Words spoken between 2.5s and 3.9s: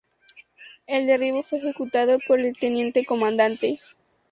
teniente comandante.